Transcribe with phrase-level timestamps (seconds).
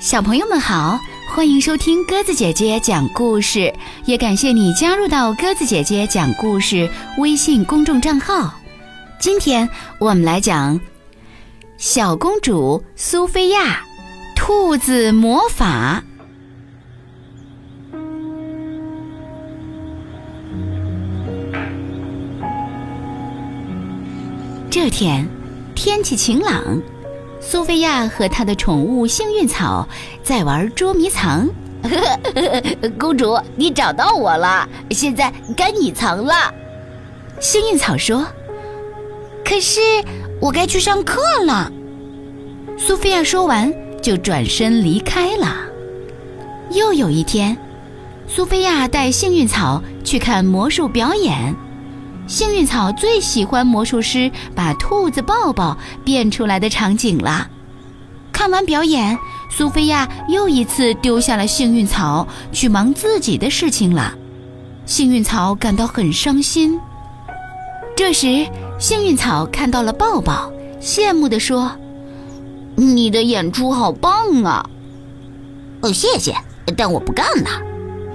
[0.00, 1.00] 小朋友们好，
[1.34, 6.88] 欢迎收听鸽子姐姐讲故事，也感谢你加入到鸽子姐姐讲故事
[7.18, 8.54] 微信公众账号。
[9.18, 10.80] 今天我们来讲
[11.78, 13.82] 小公主苏菲亚
[14.36, 16.00] 兔子魔法。
[24.70, 25.28] 这天
[25.74, 26.80] 天气晴朗。
[27.50, 29.88] 苏菲亚和她的宠物幸运草
[30.22, 31.48] 在玩捉迷藏。
[33.00, 36.52] 公主，你找到我了，现在该你藏了。
[37.40, 38.26] 幸运草说
[39.42, 39.80] ：“可是
[40.42, 41.72] 我该去上课了。”
[42.76, 43.72] 苏菲亚说完
[44.02, 45.56] 就转身离开了。
[46.72, 47.56] 又有一天，
[48.26, 51.56] 苏菲亚带幸运草去看魔术表演。
[52.28, 57.48] 幸运草最喜欢魔术师把兔子抱抱变出来的场景了。
[58.30, 59.18] 看完表演，
[59.50, 64.14] 苏菲亚又一次丢下了幸运草，去忙自己的事情了。
[64.84, 66.78] 幸运草感到很伤心。
[67.96, 68.46] 这时，
[68.78, 71.72] 幸运草看到了抱抱，羡慕地说
[72.76, 74.68] ：“你的演出好棒啊
[75.80, 76.36] ！”“哦，谢谢，
[76.76, 77.50] 但我不干了，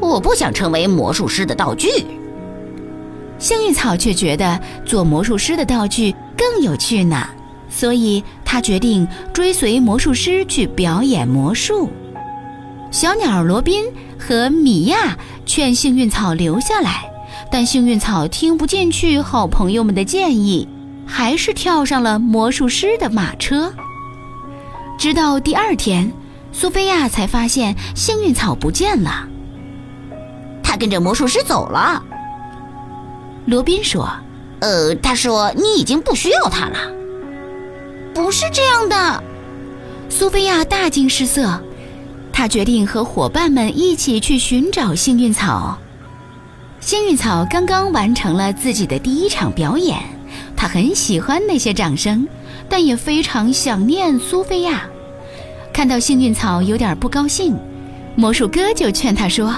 [0.00, 1.88] 我不想成为魔术师的道具。”
[3.40, 7.26] 幸运草却觉得做魔术师的道具更有趣呢，
[7.70, 11.90] 所以他决定追随魔术师去表演魔术。
[12.90, 13.84] 小鸟罗宾
[14.18, 15.16] 和米娅
[15.46, 17.10] 劝幸运草留下来，
[17.50, 20.68] 但幸运草听不进去好朋友们的建议，
[21.06, 23.72] 还是跳上了魔术师的马车。
[24.98, 26.12] 直到第二天，
[26.52, 29.26] 苏菲亚才发现幸运草不见了，
[30.62, 32.02] 他跟着魔术师走了。
[33.46, 34.08] 罗宾说
[34.60, 36.78] ：“呃，他说你已经不需要他了。”
[38.14, 39.22] 不是这样的，
[40.08, 41.60] 苏菲亚大惊失色。
[42.32, 45.78] 她决定和伙伴们一起去寻找幸运草。
[46.80, 49.98] 幸运草刚刚完成了自己的第一场表演，
[50.56, 52.26] 他很喜欢那些掌声，
[52.68, 54.84] 但也非常想念苏菲亚。
[55.72, 57.54] 看到幸运草有点不高兴，
[58.16, 59.54] 魔术哥就劝他说：“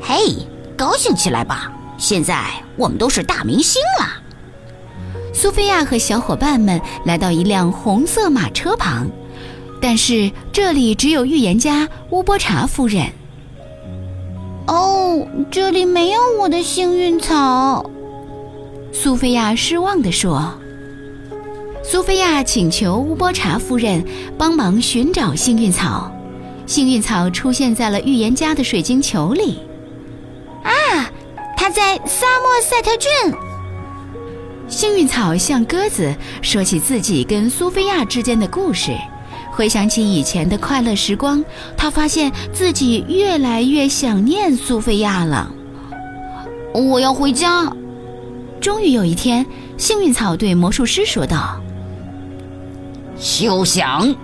[0.00, 0.46] 嘿。”
[0.82, 1.70] 高兴起来吧！
[1.96, 2.44] 现在
[2.76, 4.20] 我们都是大明星了。
[5.32, 9.08] 苏菲亚和小伙伴们来到一辆红色马车旁，
[9.80, 13.06] 但是这里只有预言家乌波查夫人。
[14.66, 17.88] 哦，这里没有我的幸运草。
[18.92, 20.52] 苏菲亚失望地说。
[21.84, 24.04] 苏菲亚请求乌波查夫人
[24.36, 26.10] 帮忙寻找幸运草。
[26.66, 29.60] 幸运草出现在了预言家的水晶球里。
[31.72, 33.10] 在萨默塞特郡。
[34.68, 38.92] 幸运草向鸽子说起自己跟苏菲亚之间的故事，
[39.50, 41.44] 回想起以前的快乐时光，
[41.76, 45.50] 他发现自己越来越想念苏菲亚了。
[46.72, 47.70] 我要回家。
[48.60, 49.44] 终于有一天，
[49.76, 51.60] 幸运草对魔术师说道
[53.18, 54.14] ：“休想！”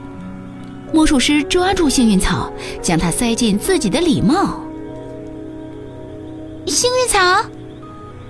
[0.94, 4.60] 魔术师抓住幸运草，将它塞进自己的礼帽。
[6.68, 7.18] 幸运草，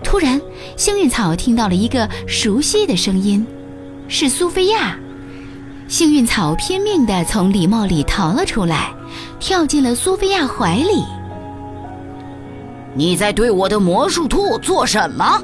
[0.05, 0.41] 突然，
[0.77, 3.45] 幸运草听到了一个熟悉的声音，
[4.07, 4.97] 是苏菲亚。
[5.89, 8.95] 幸运草拼命地从礼帽里逃了出来，
[9.41, 11.03] 跳进了苏菲亚怀里。
[12.95, 15.43] 你在对我的魔术兔做什么？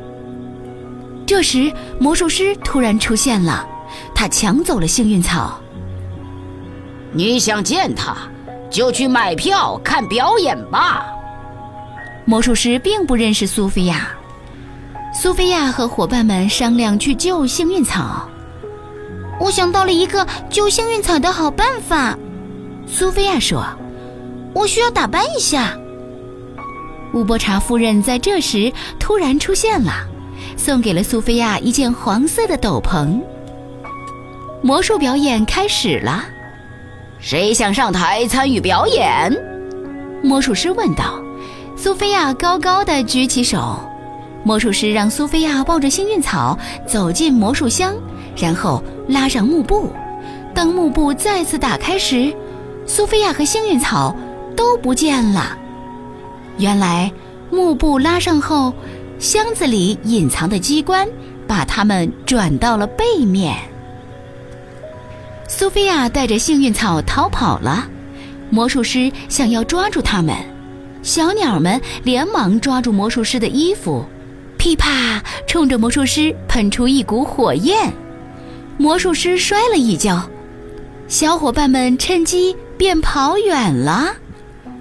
[1.27, 3.67] 这时，魔术师突然出现了，
[4.15, 5.59] 他抢走了幸运草。
[7.13, 8.17] 你想见他，
[8.71, 11.07] 就去买票看表演吧。
[12.25, 14.09] 魔术师并不认识苏菲亚。
[15.15, 18.29] 苏菲亚和伙伴们商量去救幸运草。
[19.41, 22.17] 我想到了一个救幸运草的好办法。
[22.87, 23.65] 苏菲亚说
[24.55, 25.77] ：“我需要打扮一下。”
[27.15, 29.93] 乌波查夫人在这时突然出现了，
[30.57, 33.21] 送给了苏菲亚一件黄色的斗篷。
[34.63, 36.25] 魔术表演开始了。
[37.21, 39.33] 谁想上台参与表演？
[40.23, 41.24] 魔术师问道。
[41.77, 43.79] 苏菲亚高高的举起手，
[44.43, 46.57] 魔术师让苏菲亚抱着幸运草
[46.87, 47.95] 走进魔术箱，
[48.37, 49.93] 然后拉上幕布。
[50.55, 52.33] 当幕布再次打开时，
[52.87, 54.15] 苏菲亚和幸运草
[54.57, 55.59] 都不见了。
[56.59, 57.11] 原来
[57.51, 58.73] 幕布拉上后，
[59.19, 61.07] 箱子里隐藏的机关
[61.47, 63.57] 把它们转到了背面。
[65.49, 67.87] 苏菲亚带着幸运草逃跑了，
[68.49, 70.35] 魔术师想要抓住他们。
[71.05, 74.05] 小鸟们连忙抓住魔术师的衣服，
[74.57, 77.93] 噼啪，冲着魔术师喷出一股火焰。
[78.79, 80.27] 魔术师摔了一跤，
[81.07, 84.15] 小伙伴们趁机便跑远了。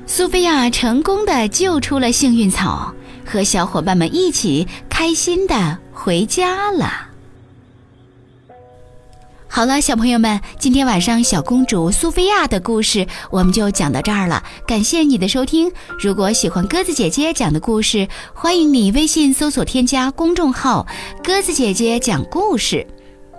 [0.08, 2.94] 苏菲亚成功的救出了幸运草，
[3.25, 7.12] 和小伙伴们一起开心的回家了。
[9.55, 14.44] 好了，小朋友们，今天晚上小公主苏菲亚的故事我们就讲到这儿了。
[14.65, 15.71] 感谢你的收听。
[16.00, 20.88] 如果喜欢鸽子姐姐讲的故事，欢迎你微信搜索添加公众号
[21.23, 22.88] “鸽子姐姐讲故事”，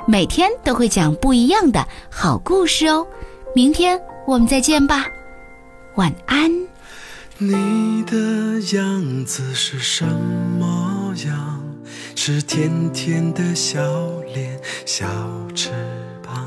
[0.07, 3.05] 每天都会讲不一样的好故事哦。
[3.53, 5.07] 明天我们再见吧，
[5.97, 6.49] 晚安。
[7.39, 8.17] 你的
[8.77, 11.61] 样子是什么样？
[12.15, 13.83] 是甜甜的笑
[14.35, 15.07] 脸，小
[15.55, 15.71] 翅
[16.23, 16.47] 膀。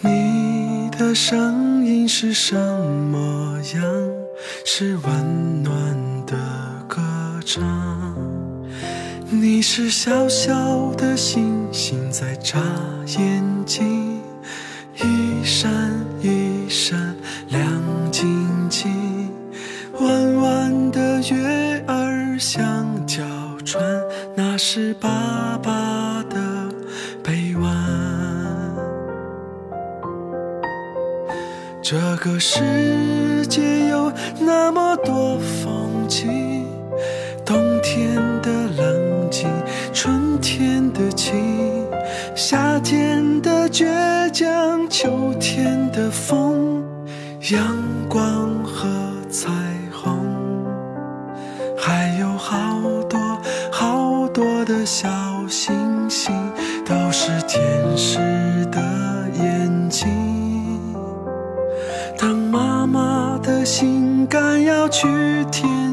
[0.00, 3.82] 你的声音是什么样？
[4.64, 5.74] 是温暖
[6.26, 6.34] 的
[6.88, 7.00] 歌
[7.44, 8.14] 唱。
[9.30, 12.58] 你是小小的星星在眨
[13.18, 14.20] 眼睛，
[14.96, 15.70] 一闪
[16.22, 17.14] 一闪
[17.48, 17.70] 亮
[18.10, 19.30] 晶晶。
[20.00, 22.64] 弯弯的月儿像
[23.04, 23.26] 条
[23.64, 23.82] 船，
[24.36, 26.37] 那是爸爸的
[31.90, 36.66] 这个世界有那么多风景，
[37.46, 39.48] 冬天的冷静，
[39.94, 41.86] 春天的晴，
[42.36, 43.86] 夏天的倔
[44.30, 46.84] 强，秋天的风，
[47.52, 47.74] 阳
[48.06, 48.86] 光和
[49.30, 49.48] 彩
[49.90, 50.14] 虹，
[51.74, 53.18] 还有好多
[53.72, 55.08] 好多的小
[55.48, 55.74] 星
[56.10, 56.34] 星，
[56.84, 57.58] 都是天
[57.96, 58.18] 使
[58.70, 58.87] 的。
[64.88, 65.87] 去天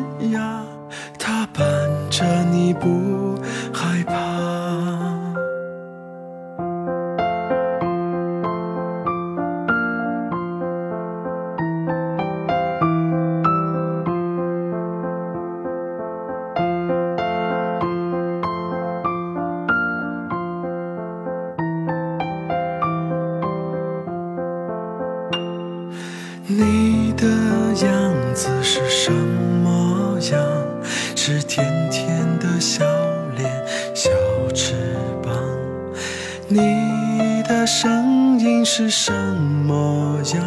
[38.77, 40.44] 是什么样？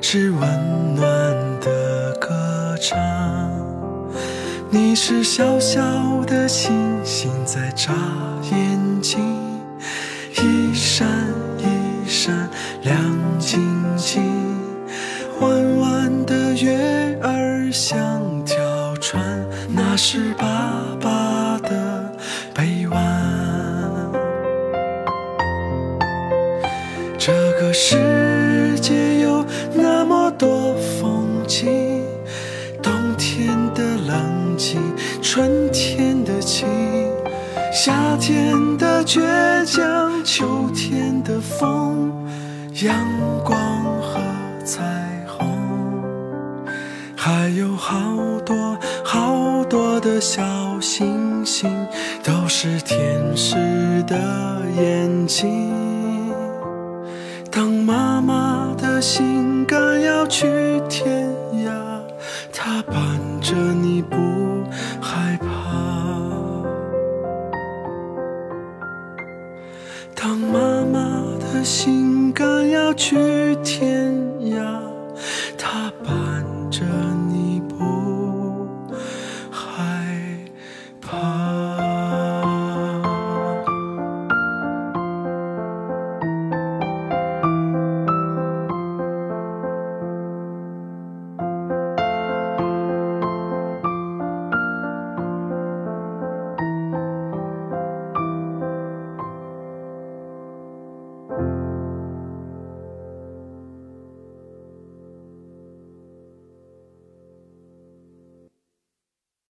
[0.00, 1.04] 是温暖
[1.60, 2.96] 的歌唱。
[4.70, 5.80] 你是小小
[6.24, 6.70] 的星
[7.04, 7.92] 星在眨
[8.52, 9.18] 眼睛，
[10.36, 11.08] 一闪
[11.58, 12.48] 一闪
[12.82, 12.96] 亮
[13.40, 13.60] 晶
[13.96, 14.22] 晶。
[15.40, 18.00] 弯弯的月儿像
[18.44, 20.46] 条船，那是把
[40.38, 42.12] 秋天的风，
[42.84, 42.94] 阳
[43.44, 43.58] 光
[44.00, 44.20] 和
[44.64, 44.84] 彩
[45.26, 45.48] 虹，
[47.16, 47.98] 还有好
[48.46, 50.40] 多好多的小
[50.80, 51.68] 星星，
[52.22, 53.56] 都是天使
[54.06, 54.14] 的
[54.80, 55.72] 眼睛。
[57.50, 60.46] 当妈妈的心肝要去
[60.88, 61.28] 天
[61.66, 61.72] 涯，
[62.52, 62.96] 她伴
[63.40, 64.16] 着你不
[71.68, 74.10] 心肝要去天